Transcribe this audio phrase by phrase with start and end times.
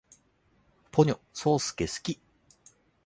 [0.91, 2.19] ポニョ，そーすけ，好き